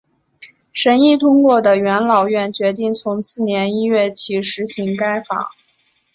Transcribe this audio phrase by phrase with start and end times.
[0.73, 5.51] 审议通过的元老院决定从次年一月起施行该法。